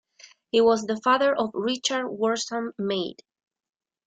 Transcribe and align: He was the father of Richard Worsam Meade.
He 0.49 0.61
was 0.61 0.87
the 0.87 0.97
father 0.99 1.35
of 1.35 1.51
Richard 1.53 2.07
Worsam 2.07 2.73
Meade. 2.75 3.21